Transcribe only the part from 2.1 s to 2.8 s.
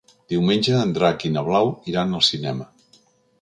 al cinema.